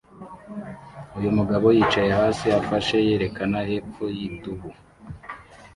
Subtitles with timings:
[1.17, 4.69] Uyu mugabo yicaye hasi afashe yerekana hepfo yidubu